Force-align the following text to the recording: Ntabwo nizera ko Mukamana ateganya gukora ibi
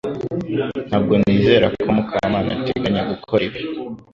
Ntabwo 0.87 1.13
nizera 1.21 1.65
ko 1.79 1.87
Mukamana 1.97 2.49
ateganya 2.57 3.01
gukora 3.11 3.41
ibi 3.49 3.61